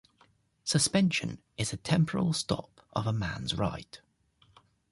[0.63, 4.01] Suspension is a temporal stop of a man's right.